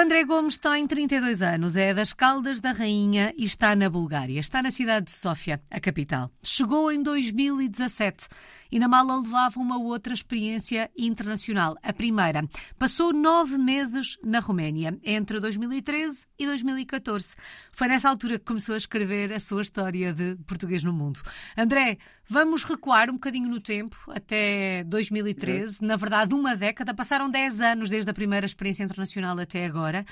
[0.00, 4.40] André Gomes tem 32 anos, é das Caldas da Rainha e está na Bulgária.
[4.40, 6.30] Está na cidade de Sófia, a capital.
[6.42, 8.26] Chegou em 2017
[8.70, 11.76] e na mala levava uma outra experiência internacional.
[11.82, 12.46] A primeira.
[12.78, 17.34] Passou nove meses na Roménia, entre 2013 e 2014.
[17.72, 21.20] Foi nessa altura que começou a escrever a sua história de português no mundo.
[21.56, 21.98] André,
[22.28, 25.82] vamos recuar um bocadinho no tempo, até 2013.
[25.82, 26.94] Na verdade, uma década.
[26.94, 30.04] Passaram dez anos desde a primeira experiência internacional até agora.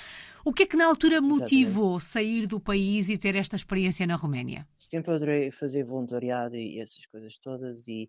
[0.44, 2.04] O que é que na altura motivou Exatamente.
[2.04, 4.66] sair do país e ter esta experiência na Roménia?
[4.78, 8.08] Sempre adorei fazer voluntariado e essas coisas todas e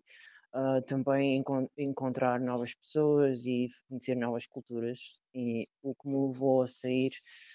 [0.54, 5.18] uh, também encont encontrar novas pessoas e conhecer novas culturas.
[5.34, 7.12] E o que me levou a sair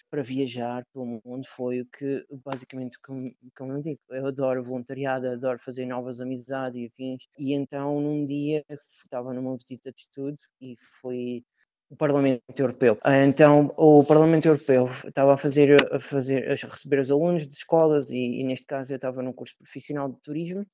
[0.10, 5.28] para viajar pelo mundo foi o que, basicamente, como, como eu digo, eu adoro voluntariado,
[5.28, 7.24] adoro fazer novas amizades e afins.
[7.38, 8.64] E então, num dia,
[9.04, 11.44] estava numa visita de estudo e fui
[11.90, 12.98] o Parlamento Europeu.
[13.04, 17.56] Ah, então, o Parlamento Europeu estava a fazer, a fazer, a receber os alunos de
[17.56, 20.66] escolas e, e neste caso eu estava num curso profissional de turismo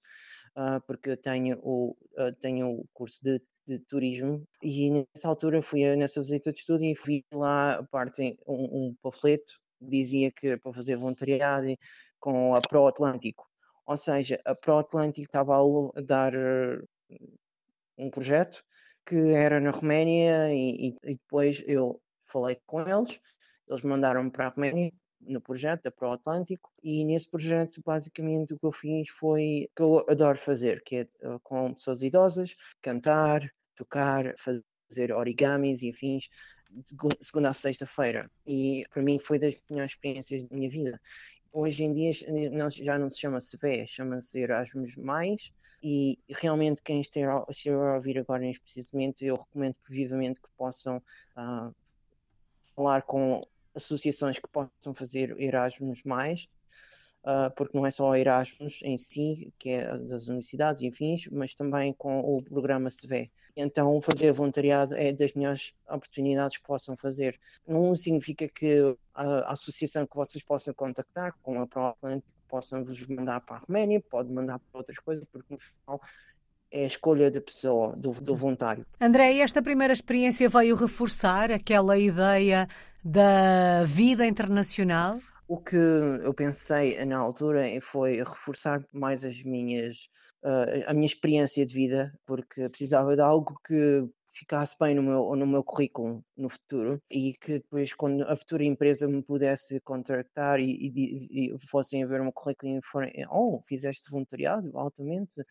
[0.88, 5.96] porque eu tenho o, uh, tenho o curso de, de, turismo e nessa altura fui
[5.96, 10.74] nessa visita de estudo e fui lá a parte um, um panfleto dizia que para
[10.74, 11.68] fazer voluntariado
[12.20, 13.48] com a Pro Atlântico.
[13.86, 16.34] Ou seja, a Pro Atlântico estava a dar
[17.98, 18.64] um projeto
[19.06, 23.20] que era na Roménia e, e, depois eu falei com eles,
[23.68, 24.92] eles mandaram-me para a Roménia
[25.22, 29.76] no projeto da Pro Atlântico e nesse projeto basicamente o que eu fiz foi o
[29.76, 35.90] que eu adoro fazer, que é eh, com pessoas idosas, cantar, tocar, fazer origamis e
[35.90, 36.30] afins
[37.20, 41.00] segunda a sexta-feira e para mim foi das melhores experiências da minha vida.
[41.54, 44.96] Hoje em dia já não se chama CVE, chama-se Erasmus+,
[45.84, 51.76] e realmente quem estiver a ouvir agora precisamente, eu recomendo vivamente que possam uh,
[52.76, 53.42] falar com
[53.76, 56.48] associações que possam fazer Erasmus mais,
[57.24, 61.94] uh, porque não é só Erasmus em si, que é das universidades e mas também
[61.94, 63.32] com o programa CVE.
[63.56, 67.38] Então, fazer voluntariado é das melhores oportunidades que possam fazer.
[67.68, 73.40] Não significa que a, associação que vocês possam contactar com a própria possam vos mandar
[73.40, 76.02] para a Roménia, pode mandar para outras coisas, porque no final
[76.72, 78.86] é a escolha da pessoa, do, do voluntário.
[79.00, 82.68] André, esta primeira experiência veio reforçar aquela ideia
[83.04, 85.14] da vida internacional?
[85.48, 90.08] O que eu pensei na altura foi reforçar mais as minhas,
[90.44, 95.36] uh, a minha experiência de vida, porque precisava de algo que ficasse bem no meu,
[95.36, 100.60] no meu currículo no futuro e que depois quando a futura empresa me pudesse contactar
[100.60, 105.44] e, e, e fossem a ver o meu currículo e forem, oh, fizeste voluntariado altamente,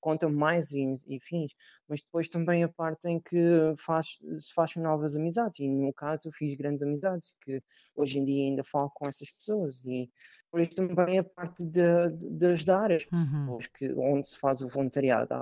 [0.00, 1.52] conta mais e, e fins,
[1.88, 5.92] mas depois também a parte em que faz, se faz novas amizades e no meu
[5.92, 7.60] caso eu fiz grandes amizades que
[7.96, 10.08] hoje em dia ainda falo com essas pessoas e
[10.50, 13.10] por isso também a parte de, de, de ajudar as uhum.
[13.10, 13.70] pessoas uhum.
[13.74, 15.34] que, onde se faz o voluntariado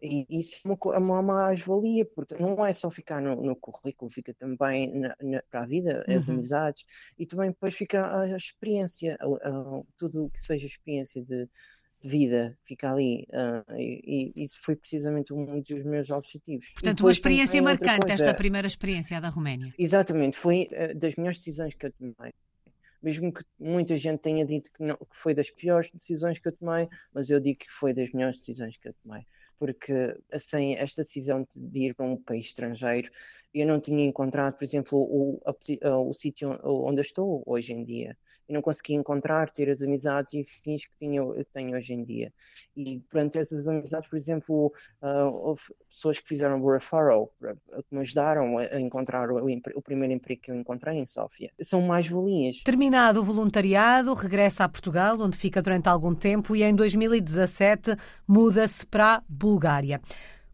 [0.00, 4.10] e isso é uma, é uma mais-valia, porque não é só ficar no, no currículo,
[4.10, 6.34] fica também na, na, para a vida, as uhum.
[6.34, 6.84] amizades,
[7.18, 11.48] e também depois fica a, experiência, a, a, tudo que seja experiência de,
[12.00, 16.68] de vida fica ali uh, e, e, isso foi precisamente um dos meus objetivos.
[16.70, 19.72] Portanto, uma experiência marcante esta primeira experiência da Roménia.
[19.78, 22.32] Exatamente, foi uh, das melhores decisões que eu tomei.
[23.02, 26.52] Mesmo que muita gente tenha dito que, não, que foi das piores decisões que eu
[26.52, 29.24] tomei, mas eu digo que foi das melhores decisões que eu tomei
[29.58, 33.10] porque assim, esta decisão de ir para um país estrangeiro,
[33.54, 35.40] eu não tinha encontrado, por exemplo, o,
[36.08, 38.16] o sítio onde estou hoje em dia.
[38.48, 42.32] Eu não consegui encontrar, ter as amizades e fins que tenho, tenho hoje em dia.
[42.76, 44.72] E durante essas amizades, por exemplo,
[45.02, 49.38] uh, houve pessoas que fizeram o referral, que me ajudaram a encontrar o,
[49.74, 51.50] o primeiro emprego que eu encontrei em Sófia.
[51.60, 52.62] São mais valias.
[52.62, 57.96] Terminado o voluntariado, regressa a Portugal, onde fica durante algum tempo, e em 2017
[58.28, 60.00] muda-se para Bulgária.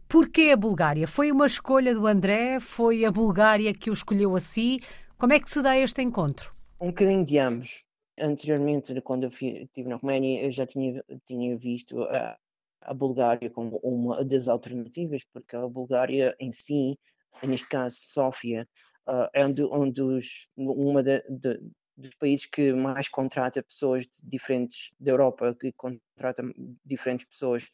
[0.07, 1.09] Porquê a Bulgária?
[1.09, 2.61] Foi uma escolha do André?
[2.61, 4.81] Foi a Bulgária que o escolheu a si?
[5.17, 6.55] Como é que se dá este encontro?
[6.79, 7.83] Um bocadinho de ambos.
[8.21, 12.37] Anteriormente, quando eu estive na Roménia, eu já tinha, tinha visto a,
[12.83, 16.99] a Bulgária como uma das alternativas, porque a Bulgária em si,
[17.43, 18.69] neste caso Sófia,
[19.09, 21.59] uh, é um, um dos, uma de, de,
[21.97, 26.43] dos países que mais contrata pessoas de diferentes da Europa, que contrata
[26.85, 27.71] diferentes pessoas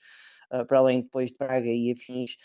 [0.53, 2.37] uh, para além depois de Praga e afins,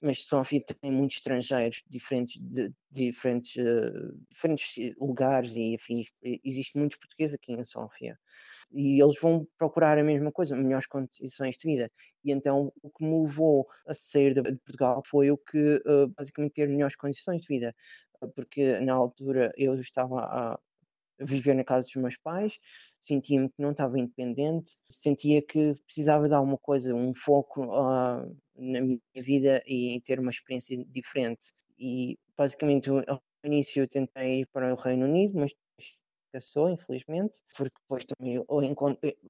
[0.00, 6.12] mas Sofia tem muitos estrangeiros, diferentes, de, diferentes, uh, diferentes lugares e afins.
[6.44, 8.18] Existem muitos portugueses aqui em Sofia
[8.72, 11.90] e eles vão procurar a mesma coisa, melhores condições de vida.
[12.24, 16.52] E então o que me levou a sair de Portugal foi o que uh, basicamente
[16.52, 17.74] ter melhores condições de vida.
[18.34, 20.60] porque na altura eu estava a
[21.20, 22.58] viver na casa dos meus pais,
[23.00, 28.80] sentia-me que não estava independente, sentia que precisava de alguma coisa, um foco uh, na
[28.80, 31.52] minha vida e ter uma experiência diferente.
[31.78, 35.52] E basicamente ao início eu tentei ir para o Reino Unido, mas
[36.30, 38.42] fracassou, infelizmente, porque depois também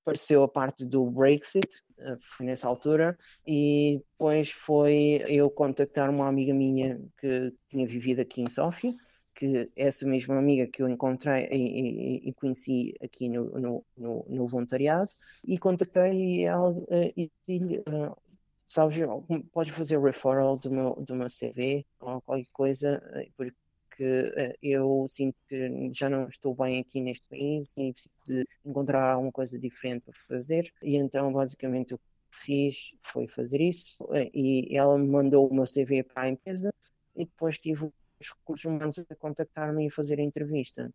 [0.02, 6.28] apareceu a parte do Brexit, eh, foi nessa altura, e depois foi eu contactar uma
[6.28, 8.92] amiga minha que tinha vivido aqui em Sófia,
[9.34, 14.26] que essa mesma amiga que eu encontrei e, e, e conheci aqui no, no, no,
[14.28, 15.10] no, voluntariado,
[15.44, 18.16] e contactei ela eh, e disse-lhe, uh,
[18.66, 18.98] sabes,
[19.52, 23.02] podes fazer referral do meu, do meu CV ou qualquer coisa,
[23.36, 23.56] porque
[24.00, 28.46] porque eh, eu sinto que já não estou bem aqui neste país e preciso de
[28.64, 30.72] encontrar alguma coisa diferente para fazer.
[30.82, 35.54] E então, basicamente, o que fiz foi fazer isso eh, e ela me mandou o
[35.54, 36.72] meu CV para a empresa
[37.14, 40.92] e depois tive os recursos humanos a contactar-me e fazer a entrevista.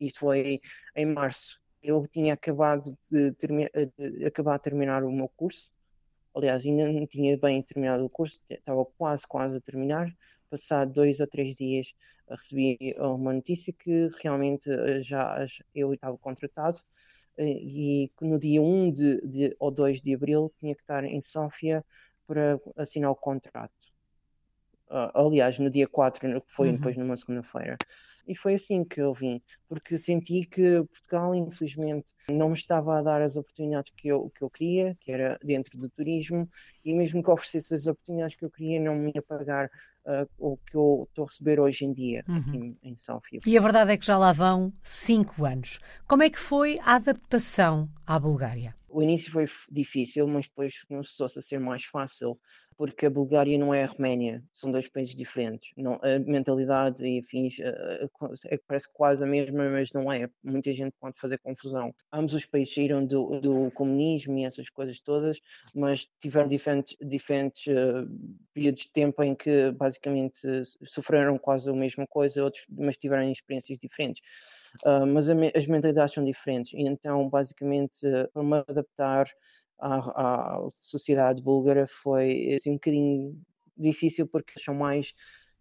[0.00, 0.60] Isto foi
[0.96, 1.60] em março.
[1.82, 5.70] Eu tinha acabado de, termi de acabar de terminar o meu curso.
[6.34, 10.14] Aliás, ainda não tinha bem terminado o curso, estava quase, quase a terminar,
[10.48, 11.94] passado dois ou três dias,
[12.28, 16.78] eh, recebi uma notícia que realmente eh, já eu estava contratado
[17.36, 21.04] eh, e que no dia 1 de, de, ou 2 de abril tinha que estar
[21.04, 21.84] em Sófia
[22.26, 23.72] para assinar o contrato.
[24.90, 26.76] Uh, aliás, no dia 4, que foi uhum.
[26.76, 27.76] depois numa segunda-feira.
[28.28, 33.02] E foi assim que eu vim, porque senti que Portugal, infelizmente, não me estava a
[33.02, 36.46] dar as oportunidades que eu, que eu queria, que era dentro do turismo,
[36.84, 39.70] e mesmo que oferecesse as oportunidades que eu queria, não me ia pagar
[40.04, 42.36] uh, o que eu estou a receber hoje em dia uhum.
[42.36, 43.40] aqui em, em Sófia.
[43.46, 45.78] E a verdade é que já lá vão cinco anos.
[46.06, 48.74] Como é que foi a adaptação à Bulgária?
[48.98, 52.36] O início foi difícil, mas depois começou-se a ser mais fácil,
[52.76, 55.70] porque a Bulgária não é a Roménia, são dois países diferentes.
[55.76, 60.28] Não, a mentalidade e afins é, parece quase a mesma, mas não é.
[60.42, 61.94] Muita gente pode fazer confusão.
[62.12, 65.38] Ambos os países saíram do, do comunismo e essas coisas todas,
[65.72, 68.04] mas tiveram diferentes, diferentes uh,
[68.52, 70.40] períodos de tempo em que basicamente
[70.84, 74.22] sofreram quase a mesma coisa, outros, mas tiveram experiências diferentes.
[74.84, 78.00] Uh, mas as mentalidades são diferentes, e então, basicamente,
[78.32, 79.26] para me adaptar
[79.78, 83.40] à, à, sociedade búlgara foi assim, um bocadinho
[83.76, 85.14] difícil, porque são mais,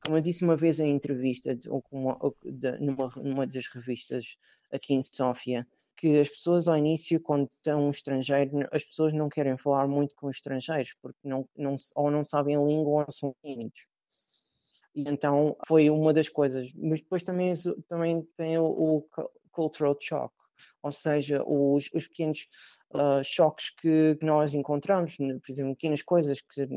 [0.04, 4.38] como eu disse uma vez em entrevista, ou, ou de, numa, numa das revistas
[4.72, 9.30] aqui em Sófia, que as pessoas ao início, quando estão um estrangeiro, as pessoas não
[9.30, 13.12] querem falar muito com os estrangeiros, porque não, não, ou não sabem a língua ou
[13.12, 13.88] são tímidos.
[14.98, 16.72] E então foi uma das coisas.
[16.76, 17.54] Mas depois também,
[17.88, 19.06] também tem o, o
[19.52, 20.34] cultural shock,
[20.82, 22.48] ou seja, os, os pequenos
[22.96, 26.68] uh, choques que nós encontramos, por exemplo, pequenas coisas que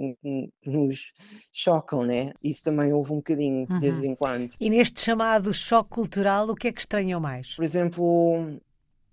[0.67, 1.14] nos
[1.50, 2.34] chocam, né?
[2.44, 3.78] Isso também houve um bocadinho uhum.
[3.78, 4.55] de vez em quando.
[4.61, 7.56] E neste chamado choque cultural, o que é que estranhou mais?
[7.56, 8.61] Por exemplo,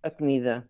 [0.04, 0.70] a comida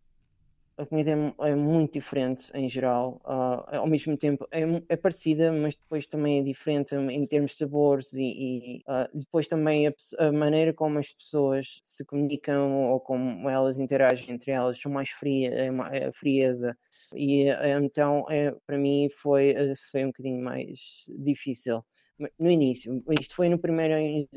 [0.77, 3.19] a comida é, é, muito diferente em geral.
[3.25, 7.57] Uh, ao mesmo tempo é, é, parecida, mas depois também é diferente em termos de
[7.57, 12.99] sabores e, e uh, depois também a, a, maneira como as pessoas se comunicam ou
[12.99, 16.77] como elas interagem entre elas são mais fria, é, é frieza.
[17.15, 19.55] E é, então é, para mim foi,
[19.91, 21.83] foi um bocadinho mais difícil
[22.39, 23.93] no início, isto foi no primeiro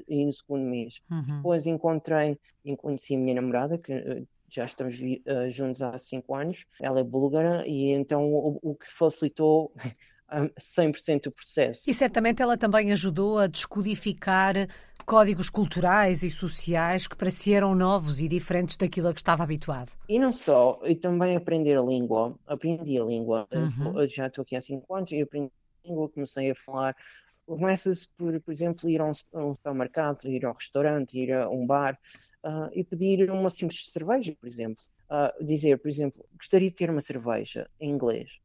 [0.07, 1.01] e no segundo mês.
[1.11, 1.37] Uhum.
[1.37, 2.39] Depois encontrei
[2.77, 6.65] conheci a minha namorada, que já estamos uh, juntos há cinco anos.
[6.81, 9.73] Ela é búlgara e então o, o que facilitou
[10.59, 11.83] 100% o processo.
[11.89, 14.69] E certamente ela também ajudou a descodificar
[15.05, 19.91] códigos culturais e sociais que pareceram novos e diferentes daquilo a que estava habituado.
[20.09, 22.33] E não só, e também aprender a língua.
[22.47, 23.49] Aprendi a língua.
[23.53, 24.07] Uhum.
[24.07, 25.51] Já estou aqui há cinco anos e aprendi
[25.85, 26.97] a língua, comecei a falar.
[27.45, 31.99] Começa-se por, por exemplo, ir a um supermercado, ir ao restaurante, ir a um bar
[32.45, 34.83] uh, e pedir uma simples cerveja, por exemplo.
[35.11, 38.41] Uh, dizer, por exemplo, gostaria de ter uma cerveja em inglês.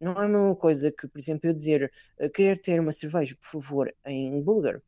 [0.00, 3.36] Não é a mesma coisa que, por exemplo, eu dizer uh, querer ter uma cerveja,
[3.40, 4.82] por favor, em búlgaro.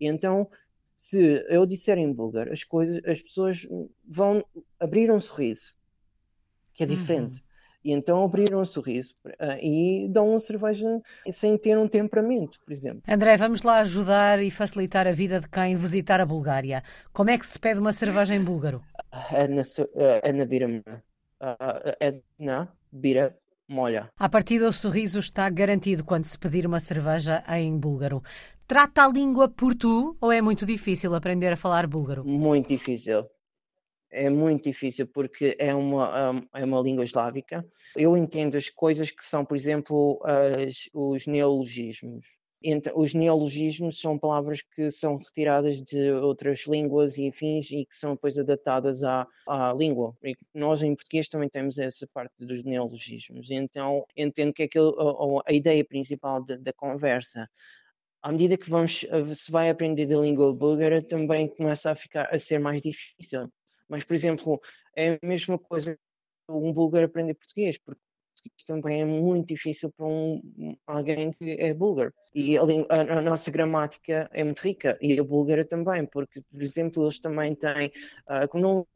[0.00, 0.48] E então,
[0.96, 3.66] se eu disser em búlgaro, as, coisas, as pessoas
[4.06, 4.44] vão
[4.78, 5.74] abrir um sorriso,
[6.72, 7.38] que é diferente.
[7.40, 7.51] Uhum.
[7.84, 10.86] E então abriram um sorriso uh, e dão uma cerveja
[11.30, 13.02] sem ter um temperamento, por exemplo.
[13.08, 16.82] André, vamos lá ajudar e facilitar a vida de quem visitar a Bulgária.
[17.12, 18.82] Como é que se pede uma cerveja em búlgaro?
[19.32, 19.62] É na,
[20.22, 20.82] é bira,
[22.00, 23.36] é na bira
[23.68, 24.08] molha.
[24.16, 28.22] A partir do sorriso está garantido quando se pedir uma cerveja em búlgaro.
[28.66, 32.24] Trata a língua por tu ou é muito difícil aprender a falar búlgaro?
[32.24, 33.26] Muito difícil
[34.12, 37.66] é muito difícil porque é uma, hum, é uma língua eslávica.
[37.96, 42.26] Eu entendo as coisas que são, por exemplo, as, os neologismos.
[42.64, 47.94] Entre, os neologismos são palavras que são retiradas de outras línguas e afins e que
[47.94, 50.14] são depois adaptadas à, à língua.
[50.22, 53.50] E nós em português também temos essa parte dos neologismos.
[53.50, 57.48] Então entendo que aquilo, a, a ideia principal de, da conversa
[58.22, 59.04] à medida que vamos,
[59.34, 63.50] se vai aprender a língua búlgara, também começa a ficar a ser mais difícil.
[63.92, 64.58] Mas, por exemplo,
[64.96, 65.98] é a mesma coisa
[66.48, 68.00] um búlgaro aprender português, porque
[68.66, 70.40] também é muito difícil para um,
[70.86, 72.10] alguém que é búlgaro.
[72.34, 76.62] E a, a, a, nossa gramática é muito rica, e a búlgara também, porque, por
[76.62, 77.92] exemplo, eles também têm,
[78.28, 78.86] uh, como não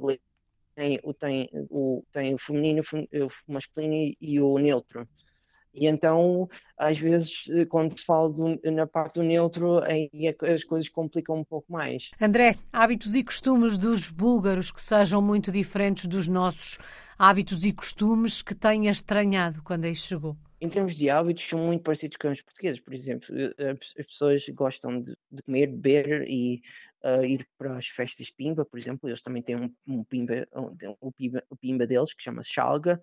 [0.74, 2.80] tem, tem, o, tem o feminino,
[3.12, 5.06] o masculino e o neutro.
[5.76, 10.52] E então, às vezes, eh, quando se fala do, na parte do neutro, aí é
[10.52, 12.11] as coisas complicam um pouco mais.
[12.21, 16.78] André, hábitos e costumes dos búlgaros que sejam muito diferentes dos nossos
[17.18, 20.37] hábitos e costumes que tenha estranhado quando aí chegou?
[20.66, 22.80] Em termos de hábitos, são muito parecidos com os portugueses.
[22.80, 26.61] Por exemplo, eh, as pessoas gostam de, de comer, beber e
[27.04, 29.08] uh, ir para as festas Pimba, por exemplo.
[29.08, 33.00] Eles também têm um, um Pimba, um, o, Pimba, o Pimba deles, que chama-se Chalga,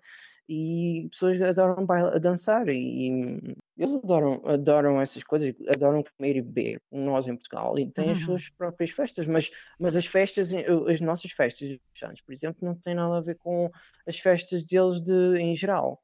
[0.50, 6.42] e pessoas adoram a dançar e, e eles adoram, adoram essas coisas, adoram comer e
[6.42, 8.12] beber, nós em Portugal, e têm uhum.
[8.12, 11.80] as suas próprias festas, mas, mas as festas, as nossas festas,
[12.26, 13.72] por exemplo, não têm nada a ver com
[14.06, 16.02] as festas deles de, em geral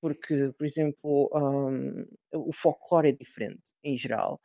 [0.00, 4.40] porque, por exemplo, um, o folclore é diferente em geral,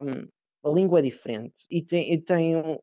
[0.00, 0.28] um,
[0.64, 2.78] a língua é diferente e tem, e tem um,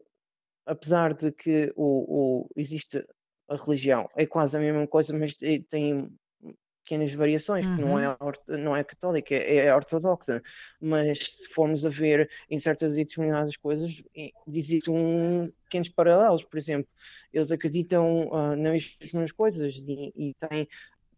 [0.65, 3.05] apesar de que o, o, existe
[3.47, 6.09] a religião, é quase a mesma coisa, mas tem
[6.89, 7.75] pequenas variações, uhum.
[7.75, 10.41] que não é, não é católica, é, é, ortodoxa,
[10.81, 14.03] mas se formos a ver em certas e determinadas coisas,
[14.47, 16.89] existem pequenos paralelos, por exemplo,
[17.31, 20.67] eles acreditam uh, nas mesmas coisas e, e têm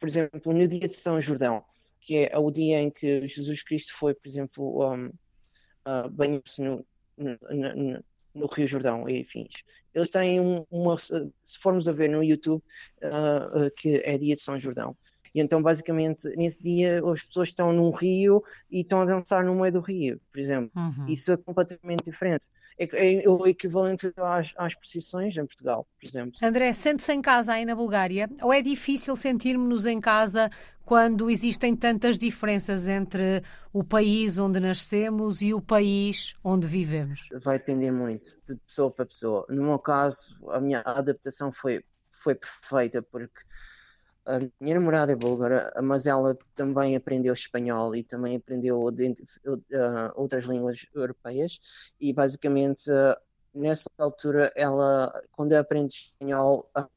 [0.02, 1.64] por exemplo, no dia de São Jordão,
[2.00, 6.84] que é o dia em que Jesus Cristo foi, por exemplo, um, uh, banhar-se no,
[7.16, 8.04] no, no,
[8.34, 9.64] no, Rio Jordão e afins.
[9.94, 10.40] Eles têm
[10.72, 12.64] uma, se formos a ver no YouTube,
[13.04, 14.98] uh, uh, que é dia de São Jordão.
[15.34, 19.56] E então, basicamente, nesse dia, as pessoas estão num rio e estão a dançar no
[19.56, 20.72] meio do rio, por exemplo.
[20.76, 21.06] Uhum.
[21.08, 22.48] Isso é completamente diferente.
[22.78, 26.34] É, é o equivalente às, às procissões em Portugal, por exemplo.
[26.42, 28.30] André, sente-se em casa aí na Bulgária?
[28.42, 30.50] Ou é difícil sentirmos-nos em casa
[30.84, 37.30] quando existem tantas diferenças entre o país onde nascemos e o país onde vivemos?
[37.42, 39.46] Vai depender muito de pessoa para pessoa.
[39.48, 43.40] No meu caso, a minha adaptação foi, foi perfeita porque
[44.26, 48.92] a minha namorada é búlgara, mas ela também aprendeu espanhol e também aprendeu uh,
[50.16, 51.92] outras línguas europeias.
[52.00, 53.16] E basicamente uh,
[53.54, 56.88] nessa altura ela quando aprende espanhol uh,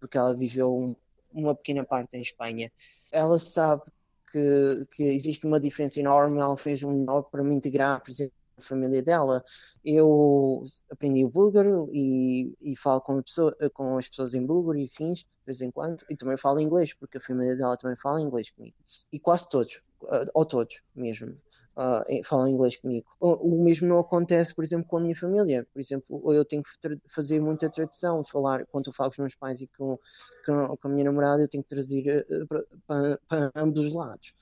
[0.00, 0.96] porque ela viveu um,
[1.32, 2.72] uma pequena parte em Espanha
[3.12, 3.82] ela sabe
[4.30, 6.40] que, que existe uma diferença enorme.
[6.40, 9.44] Ela fez um melhor para me integrar por exemplo família dela.
[9.84, 14.88] Eu aprendi o búlgaro e, e falo com, pessoa, com as pessoas em búlgaro e
[14.88, 18.20] fins, de vez em quando, e também falo inglês, porque a família dela também fala
[18.20, 18.76] inglês comigo.
[19.12, 21.32] E quase todos, uh, ou todos mesmo,
[21.76, 23.06] uh, falam inglês comigo.
[23.20, 25.66] O, mesmo não acontece, por exemplo, com a minha família.
[25.72, 26.70] Por exemplo, eu tenho que
[27.08, 29.98] fazer muita tradução, falar, quando eu falo com os meus pais e com,
[30.46, 32.46] com, com a minha namorada, eu tenho que trazer uh,
[32.86, 34.32] para, para ambos os lados.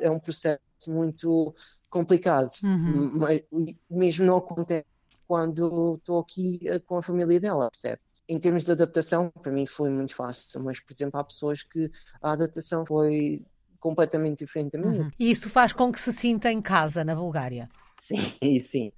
[0.00, 1.54] É um processo muito
[1.90, 3.18] complicado, uhum.
[3.18, 3.42] mas
[3.90, 4.86] mesmo não acontece
[5.26, 8.00] quando estou aqui eh, com a família dela, percebe?
[8.28, 11.90] Em termos de adaptação, para mim foi muito fácil, mas, por exemplo, há pessoas que
[12.22, 13.42] a adaptação foi
[13.78, 15.02] completamente diferente da minha.
[15.02, 15.10] Uhum.
[15.18, 17.68] E isso faz com que se sinta em casa na Bulgária?
[18.00, 18.92] Sim, e sim.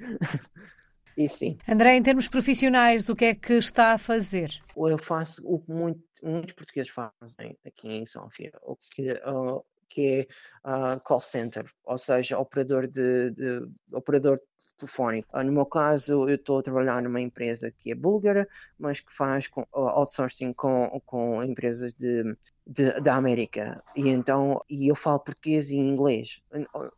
[1.17, 1.59] e sim.
[1.69, 4.59] André, em termos profissionais, o que é que está a fazer?
[4.77, 10.27] Eu faço o que muito, muitos portugueses fazem aqui em Sofia, o que uh, que
[10.65, 14.41] é uh, call center, ou seja, operador de, de operador
[14.79, 15.29] telefónico.
[15.37, 19.13] Uh, no meu caso, eu estou a trabalhar numa empresa que é búlgara, mas que
[19.13, 22.35] faz com, uh, outsourcing com, com empresas de,
[22.67, 23.85] de, da América.
[23.95, 26.43] E então, e eu falo português e inglês.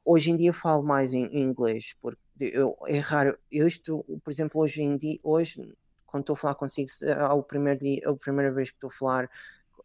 [0.04, 3.36] Hoje em dia falo mais em, em inglês, porque eu, é raro.
[3.50, 5.60] Eu estou, por exemplo, hoje em dia, hoje,
[6.06, 8.88] quando estou a falar consigo, é o primeiro dia, é a primeira vez que estou
[8.88, 9.28] a falar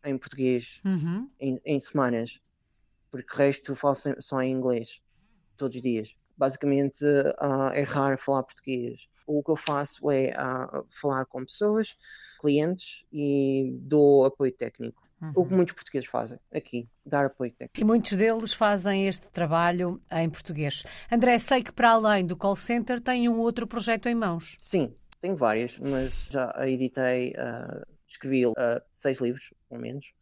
[0.04, 1.30] em português uhum.
[1.40, 2.40] em, em semanas
[3.12, 5.02] porque o resto falo só em inglês,
[5.58, 6.16] todos os dias.
[6.38, 9.08] Basicamente uh, é raro falar português.
[9.28, 11.96] O que eu faço é uh, falar com pessoas,
[12.40, 15.04] clientes e dou apoio técnico.
[15.22, 15.30] Uhum.
[15.36, 15.58] O que uhum.
[15.58, 17.80] muitos portugueses fazem aqui, dar apoio técnico.
[17.80, 20.84] E muitos deles fazem este trabalho em português.
[21.12, 24.56] André, sei que para além do call center tem um outro projeto em mãos.
[24.60, 28.54] Sim, tenho várias, mas já editei, uh, escrevi uh,
[28.90, 30.14] seis livros, pelo menos.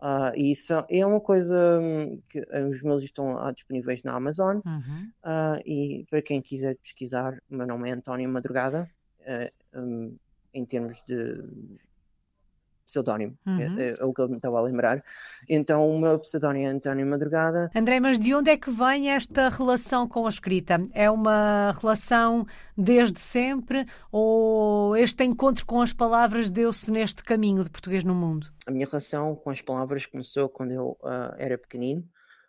[0.00, 4.60] Uh, e isso é uma coisa hum, que os meus estão disponíveis na Amazon.
[4.64, 5.12] Uhum.
[5.24, 8.88] Uh, e para quem quiser pesquisar, o meu nome é António Madrugada.
[9.20, 10.16] Uh, um,
[10.52, 11.42] em termos de
[12.86, 13.78] pseudónimo, é, uhum.
[13.78, 15.02] é, é, o que eu me estava a lembrar.
[15.48, 17.70] Então, o meu pseudónimo é António Madrugada.
[17.74, 20.86] André, mas de onde é que vem esta relação com a escrita?
[20.94, 27.70] É uma relação desde sempre ou este encontro com as palavras deu-se neste caminho de
[27.70, 28.46] português no mundo?
[28.66, 32.04] A minha relação com as palavras começou quando eu uh, era pequenino.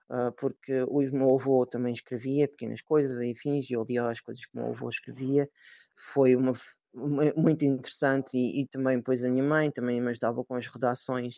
[0.09, 4.45] Uh, porque o meu avô também escrevia pequenas coisas, enfim, e eu odiava as coisas
[4.45, 5.49] que o meu avô escrevia.
[5.97, 6.53] Foi uma,
[6.93, 11.37] muito interessante e, e, também depois a minha mãe também me ajudava com as redações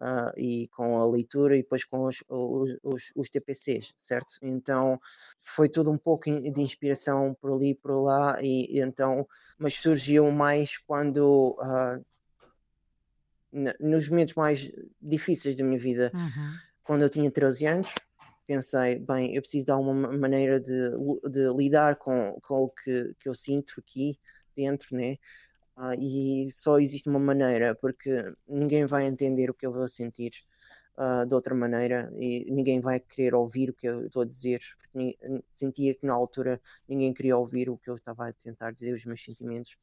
[0.00, 4.34] uh, e com a leitura e depois com os, os, os, os, TPCs, certo?
[4.42, 5.00] Então
[5.40, 9.26] foi tudo um pouco de inspiração por ali por lá e, e então,
[9.58, 12.04] mas surgiu mais quando uh,
[13.80, 16.58] nos momentos mais difíceis da minha vida, uhum.
[16.82, 17.94] quando eu tinha 13 anos,
[18.46, 20.90] pensei, bem, eu preciso dar uma maneira de,
[21.30, 24.18] de lidar com, com o que, que eu sinto aqui
[24.54, 25.16] dentro, né?
[25.76, 28.10] Ah, e só existe uma maneira, porque
[28.46, 30.32] ninguém vai entender o que eu vou sentir
[30.96, 34.60] uh, de outra maneira e ninguém vai querer ouvir o que eu estou a dizer,
[34.78, 35.18] porque
[35.52, 39.04] sentia que na altura ninguém queria ouvir o que eu estava a tentar dizer, os
[39.06, 39.76] meus sentimentos.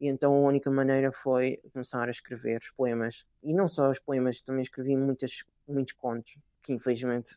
[0.00, 3.24] E então a única maneira foi começar a escrever poemas.
[3.42, 7.36] E não só os poemas, também escrevi muitas, muitos contos, que infelizmente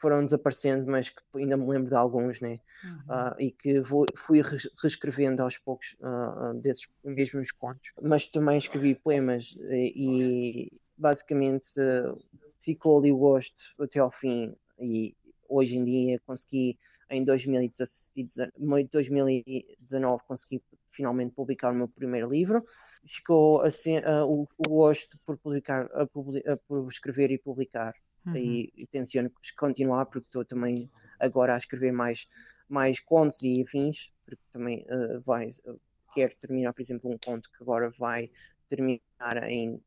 [0.00, 2.58] foram desaparecendo, mas que ainda me lembro de alguns, né?
[2.82, 3.14] Uhum.
[3.14, 4.40] Uh, e que vou, fui
[4.82, 7.92] reescrevendo aos poucos uh, desses mesmos contos.
[8.00, 12.18] Mas também escrevi poemas e, e basicamente uh,
[12.58, 14.56] ficou ali o gosto até ao fim.
[14.78, 15.14] E
[15.46, 16.78] hoje em dia consegui,
[17.10, 22.64] em 2019, consegui finalmente publicar o meu primeiro livro.
[23.06, 27.94] Ficou assim o, o gosto por publicar, por escrever e publicar
[28.26, 28.36] Uhum.
[28.36, 32.26] E, e tenciono continuar porque estou também agora a escrever mais,
[32.68, 35.80] mais contos e afins, porque também uh, vai, uh,
[36.12, 38.30] quero terminar, por exemplo, um conto que agora vai
[38.68, 39.82] terminar em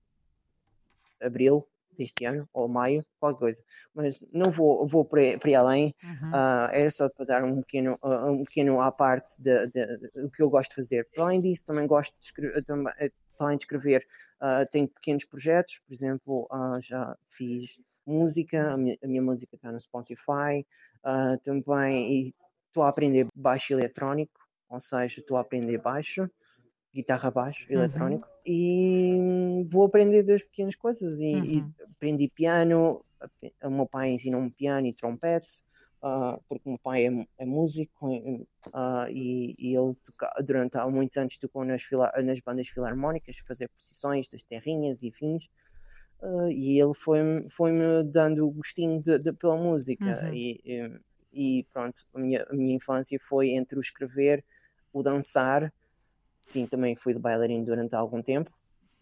[1.21, 1.65] abril
[1.97, 3.63] deste ano, ou maio, qualquer coisa.
[3.93, 6.29] Mas não vou, vou para, para além, uhum.
[6.29, 10.49] uh, era só para dar um pequeno, uh, um pequeno à parte do que eu
[10.49, 11.07] gosto de fazer.
[11.13, 12.93] Para além disso, também gosto de escrever, também,
[13.37, 14.07] para além de escrever,
[14.41, 16.47] uh, tenho pequenos projetos, por exemplo,
[16.81, 20.65] já fiz música, a minha, a minha música está no Spotify,
[21.05, 22.33] uh, também
[22.67, 24.39] estou a aprender baixo eletrónico,
[24.69, 26.29] ou seja, estou a aprender baixo,
[26.93, 27.77] guitarra baixo uhum.
[27.77, 31.45] eletrónico, e vou aprender das pequenas coisas, e, uhum.
[31.45, 33.03] e aprendi piano,
[33.63, 35.63] o meu pai ensinou-me piano e trompete,
[36.03, 40.85] Uh, porque o meu pai é, é músico uh, e, e, ele toca, durante há
[40.85, 41.81] muitos anos tocou nas,
[42.25, 45.47] nas bandas filarmónicas, fazer precisões das terrinhas e fins.
[46.23, 50.21] Uh, e ele foi-me foi -me dando o gostinho de, de, pela música.
[50.23, 50.33] Uhum.
[50.33, 50.99] E, e,
[51.33, 54.43] e, pronto, a minha, a minha infância foi entre o escrever,
[54.93, 55.71] o dançar.
[56.45, 58.51] Sim, também fui de bailarino durante algum tempo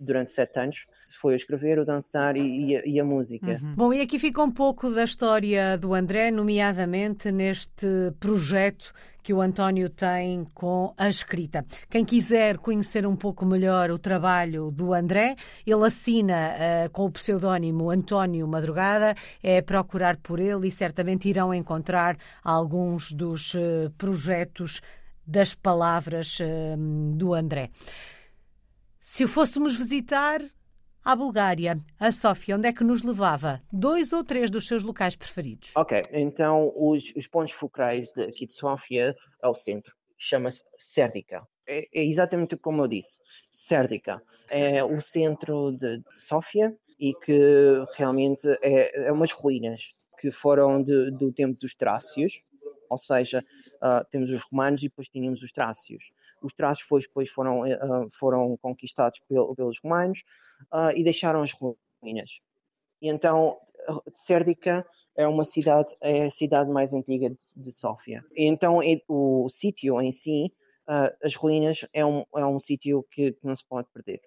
[0.01, 0.85] durante sete anos.
[1.19, 3.59] Foi o escrever, o dançar e, e, a, e a, música.
[3.61, 3.75] Uhum.
[3.75, 7.87] Bom, e aqui fica um pouco da história do André, nomeadamente neste
[8.19, 8.91] projeto
[9.23, 11.63] que o António tem com a escrita.
[11.89, 15.35] Quem quiser conhecer um pouco melhor o trabalho do André,
[15.65, 21.53] ele assina uh, com o pseudónimo António Madrugada, é procurar por ele e certamente irão
[21.53, 24.81] encontrar alguns dos uh, projetos
[25.25, 27.69] das palavras uh, do André.
[29.03, 30.39] Se o fôssemos visitar
[31.03, 33.59] à Bulgária, a Sófia, onde é que nos levava?
[33.73, 35.71] Dois ou três dos seus locais preferidos?
[35.75, 39.95] Ok, então os, os pontos focais de, aqui de Sófia é o centro.
[40.19, 41.41] Chama-se Serdica.
[41.67, 43.17] É, é, exatamente como eu disse.
[43.49, 50.29] Serdica é o centro de, de Sófia e que realmente é, é umas ruínas que
[50.29, 52.43] foram de, do tempo dos Trácios,
[52.87, 53.43] ou seja,
[53.81, 56.11] uh, temos os romanos e depois tínhamos os trácios.
[56.41, 60.23] Os trácios foi, depois foram, uh, foram conquistados pel, pelos romanos
[60.73, 62.39] uh, e deixaram as ruínas.
[63.01, 63.57] E então,
[64.13, 68.23] Sérdica é uma cidade, é a cidade mais antiga de, de Sófia.
[68.35, 70.53] E então, é, o sítio em si,
[71.23, 74.19] as ruínas, é um, é um sítio que, que, não se pode perder.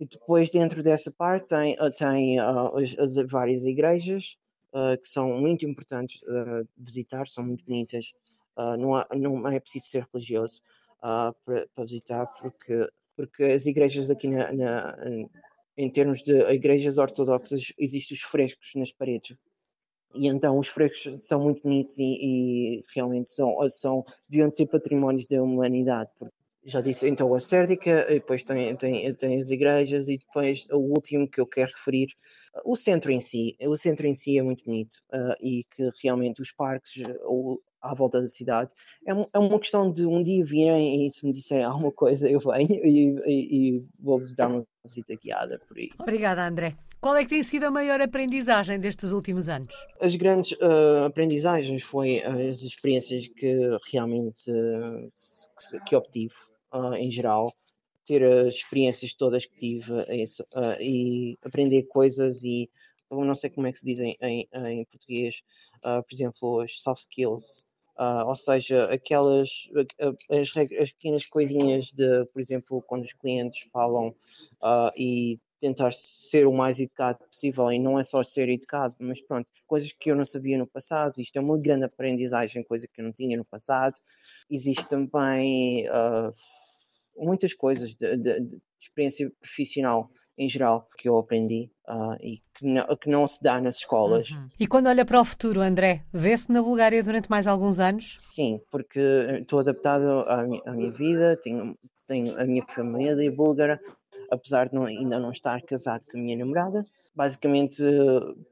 [0.00, 4.36] E depois, dentro dessa parte, tem, tem as, as, várias igrejas,
[4.70, 8.12] Uh, que são muito importantes uh, visitar, são muito bonitas.
[8.58, 10.60] Uh, não, há, não é preciso ser religioso
[10.98, 14.96] uh, para, visitar, porque, porque as igrejas aqui na, na,
[15.76, 19.36] em termos de igrejas ortodoxas existem os frescos nas paredes.
[20.14, 25.28] E então os frescos são muito bonitos e, e realmente são, são, deviam ser patrimónios
[25.28, 26.10] da humanidade,
[26.64, 31.26] já disse, então a Sérdica, depois tem, tem, tem as igrejas e depois o último
[31.26, 32.08] que eu quero referir,
[32.64, 33.56] o centro em si.
[33.60, 37.94] O centro em si é muito bonito uh, e que realmente os parques ou, à
[37.94, 38.74] volta da cidade
[39.06, 42.40] é, é uma questão de um dia virem e se me disserem alguma coisa eu
[42.40, 45.90] venho e, e, e vou-vos dar uma visita guiada por aí.
[45.98, 46.76] Obrigada, André.
[47.00, 49.72] Qual é que tem sido a maior aprendizagem destes últimos anos?
[50.00, 53.56] As grandes uh, aprendizagens foi as experiências que
[53.92, 55.12] realmente uh,
[55.70, 56.34] que, que obtive
[56.74, 57.52] uh, em geral,
[58.04, 60.42] ter as experiências todas que tive isso,
[60.80, 62.68] e aprender coisas e
[63.10, 65.42] não sei como é que se dizem em, em, português,
[65.82, 67.66] por exemplo, as soft skills,
[68.26, 69.68] ou seja, aquelas
[70.30, 74.14] as, as, pequenas coisinhas de, por exemplo, quando os clientes falam
[74.96, 79.50] e tentar ser o mais educado possível e não é só ser educado, mas pronto,
[79.66, 83.04] coisas que eu não sabia no passado, isto é uma grande aprendizagem, coisa que eu
[83.04, 83.96] não tinha no passado.
[84.48, 86.32] Existe também uh,
[87.16, 90.08] muitas coisas de, de, de, experiência profissional
[90.38, 94.30] em geral que eu aprendi uh, e que não, que não, se dá nas escolas.
[94.30, 94.48] Uhum.
[94.58, 98.16] E quando olha para o futuro, André, vê-se na Bulgária durante mais alguns anos?
[98.20, 99.00] Sim, porque
[99.40, 103.80] estou adaptado à minha, à minha vida, tenho, tenho a minha família búlgara,
[104.30, 106.86] apesar de não, ainda não estar casado com a minha namorada.
[107.16, 107.82] Basicamente,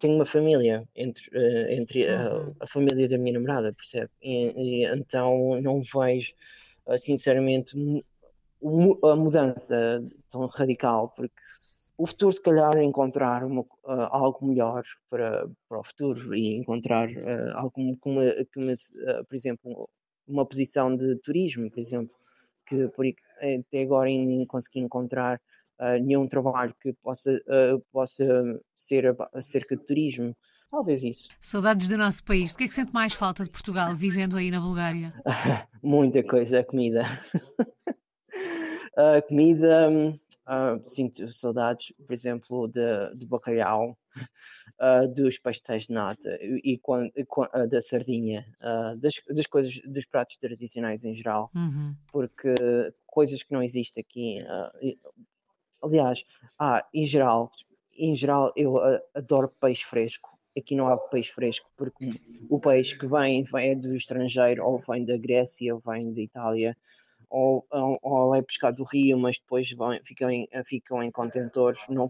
[0.00, 2.54] tenho uma família entre, eh, entre uhum.
[2.58, 4.10] a, a, família da minha namorada, percebe?
[4.20, 6.34] E, e, então não vejo,
[6.88, 7.76] eh, sinceramente,
[9.04, 11.40] a mudança tão radical, porque
[11.98, 16.54] o futuro, se calhar, é encontrar uma, uh, algo melhor para, para o futuro e
[16.56, 18.46] encontrar uh, algo como, uh,
[19.26, 19.88] por exemplo,
[20.26, 22.14] uma posição de turismo, por exemplo,
[22.66, 25.40] que por, até agora nem consegui encontrar
[26.02, 27.38] nenhum trabalho que possa,
[27.92, 28.24] possa
[28.74, 30.34] ser acerca de turismo.
[30.70, 31.28] Talvez isso.
[31.40, 32.52] Saudades do nosso país.
[32.52, 35.12] O que é que sente mais falta de Portugal vivendo aí na Bulgária?
[35.82, 37.02] Muita coisa, a comida.
[38.96, 39.90] a comida,
[40.46, 43.96] uh, sinto saudades, por exemplo, de, de bacalhau,
[44.80, 48.46] uh, dos pastéis de nata e, e uh, da sardinha,
[48.98, 51.94] das, das coisas, dos pratos tradicionais em geral, uhum.
[52.12, 52.54] porque
[53.06, 54.38] coisas que não existem aqui.
[55.82, 56.24] Aliás,
[56.58, 57.50] ah, em geral,
[57.96, 58.76] em geral eu
[59.14, 60.36] adoro peixe fresco.
[60.56, 64.78] Aqui não há peixe fresco, porque o peixe que vem, vem é do estrangeiro, ou
[64.78, 66.74] vem da Grécia, ou vem da Itália,
[67.36, 71.80] ou, ou, ou é pescado do rio, mas depois vão, ficam, em, ficam em contentores.
[71.90, 72.08] Não,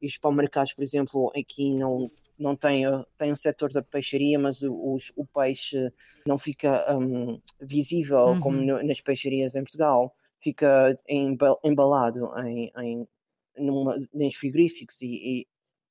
[0.00, 2.84] e os supermercados, por exemplo, aqui não, não tem,
[3.18, 5.92] tem um setor da peixaria, mas o, o peixe
[6.24, 8.40] não fica um, visível uhum.
[8.40, 13.08] como no, nas peixarias em Portugal fica embalado em, em,
[13.56, 15.46] numa, nos frigoríficos e, e,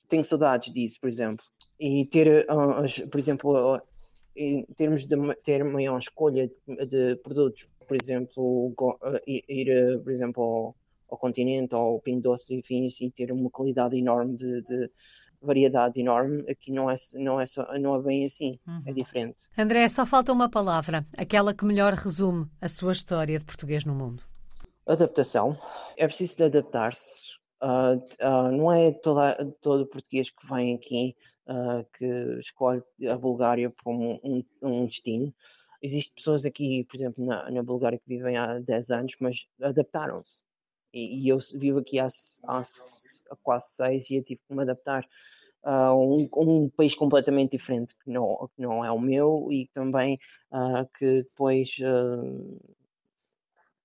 [0.07, 1.45] tenho saudades disso, por exemplo.
[1.79, 3.81] E ter, uh, por exemplo, uh,
[4.35, 10.41] em termos de ter maior escolha de, de produtos, por exemplo, uh, ir, por exemplo,
[10.41, 10.75] ao,
[11.09, 14.89] ao continente, ao Pingo Doce, enfim, e ter uma qualidade enorme de, de
[15.41, 18.83] variedade enorme, aqui não é, não é, só, não é bem assim, é uhum.
[18.85, 19.49] é diferente.
[19.57, 23.93] André, só falta uma palavra, aquela que melhor resume a sua história de português no
[23.93, 24.23] mundo.
[24.87, 25.57] Adaptação.
[25.97, 27.41] É preciso adaptar-se.
[27.61, 31.13] Uh, uh, não é toda, todo português que vem aqui
[31.45, 35.33] uh, que escolhe a Bulgária como um, um, destino.
[35.81, 40.43] Existem pessoas aqui, por exemplo, na, na Bulgária que vivem há 10 anos, mas adaptaram-se.
[40.93, 42.07] E, e, eu vivo aqui há,
[42.45, 45.07] há, há quase 6 e eu tive que me adaptar
[45.63, 50.19] a um, um, país completamente diferente que não, que não é o meu e também
[50.97, 51.77] que depois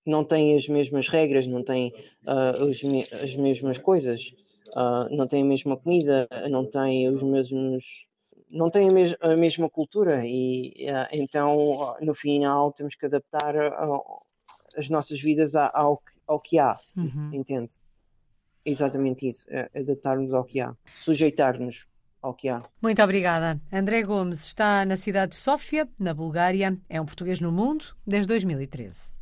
[0.06, 1.92] não têm as mesmas regras, não têm
[2.26, 2.80] uh, os,
[3.12, 4.32] as mesmas coisas,
[4.68, 8.08] uh, não têm a mesma comida, não têm os mesmos.
[8.50, 13.54] Não têm a, a mesma cultura e uh, então no final temos que adaptar
[14.76, 17.30] as nossas vidas ao, ao que há, uhum.
[17.32, 17.74] entende?
[18.64, 21.86] Exatamente isso, é adaptar-nos ao que há, sujeitar-nos
[22.20, 22.62] ao que há.
[22.82, 23.60] Muito obrigada.
[23.72, 26.76] André Gomes está na cidade de Sófia, na Bulgária.
[26.88, 29.15] É um português no mundo desde 2013.